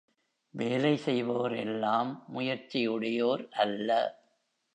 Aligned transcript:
வேலை 0.53 0.99
செய்வோரெல்லாம் 1.05 2.11
முயற்சியுடையோர் 2.33 3.45
அல்ல. 3.57 3.89